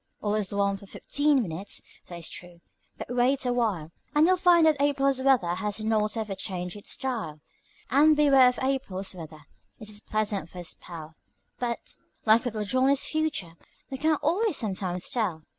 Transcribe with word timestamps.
All 0.19 0.33
is 0.33 0.51
warmth 0.51 0.79
for 0.79 0.87
fifteen 0.87 1.43
minutes, 1.43 1.79
that 2.07 2.17
is 2.17 2.27
true; 2.27 2.59
but 2.97 3.13
wait 3.15 3.45
awhile, 3.45 3.91
And 4.15 4.25
you'll 4.25 4.35
find 4.35 4.65
that 4.65 4.81
April's 4.81 5.21
weather 5.21 5.53
has 5.53 5.79
not 5.83 6.17
ever 6.17 6.33
changed 6.33 6.75
its 6.75 6.89
style; 6.93 7.39
And 7.91 8.15
beware 8.15 8.47
of 8.49 8.57
April's 8.63 9.13
weather, 9.13 9.43
it 9.77 9.89
is 9.91 9.99
pleasant 9.99 10.49
for 10.49 10.57
a 10.57 10.63
spell, 10.63 11.13
But, 11.59 11.93
like 12.25 12.45
little 12.45 12.65
Johnny's 12.65 13.03
future, 13.05 13.53
you 13.91 13.99
can't 13.99 14.19
always 14.23 14.57
sometimes 14.57 15.07
tell. 15.07 15.43